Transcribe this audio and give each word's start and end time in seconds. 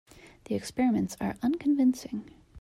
The 0.45 0.55
experiments 0.55 1.15
are 1.21 1.35
unconvincing. 1.43 2.31